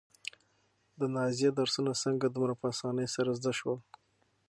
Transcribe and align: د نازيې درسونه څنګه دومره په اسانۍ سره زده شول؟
د 0.99 1.01
نازيې 1.15 1.49
درسونه 1.59 1.91
څنګه 2.03 2.25
دومره 2.29 2.53
په 2.59 2.65
اسانۍ 2.73 3.07
سره 3.15 3.29
زده 3.39 3.51
شول؟ 3.59 3.79